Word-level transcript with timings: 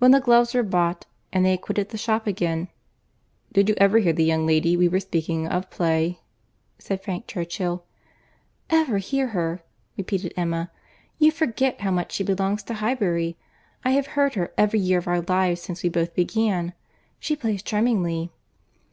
When 0.00 0.10
the 0.10 0.18
gloves 0.18 0.54
were 0.54 0.64
bought, 0.64 1.06
and 1.32 1.46
they 1.46 1.52
had 1.52 1.60
quitted 1.60 1.90
the 1.90 1.96
shop 1.96 2.26
again, 2.26 2.66
"Did 3.52 3.68
you 3.68 3.76
ever 3.78 3.98
hear 3.98 4.12
the 4.12 4.24
young 4.24 4.44
lady 4.44 4.76
we 4.76 4.88
were 4.88 4.98
speaking 4.98 5.46
of, 5.46 5.70
play?" 5.70 6.18
said 6.80 7.00
Frank 7.00 7.28
Churchill. 7.28 7.84
"Ever 8.70 8.98
hear 8.98 9.28
her!" 9.28 9.62
repeated 9.96 10.34
Emma. 10.36 10.72
"You 11.20 11.30
forget 11.30 11.82
how 11.82 11.92
much 11.92 12.10
she 12.10 12.24
belongs 12.24 12.64
to 12.64 12.74
Highbury. 12.74 13.36
I 13.84 13.92
have 13.92 14.08
heard 14.18 14.34
her 14.34 14.52
every 14.58 14.80
year 14.80 14.98
of 14.98 15.06
our 15.06 15.20
lives 15.20 15.60
since 15.62 15.84
we 15.84 15.88
both 15.88 16.12
began. 16.16 16.72
She 17.20 17.36
plays 17.36 17.62
charmingly." 17.62 18.32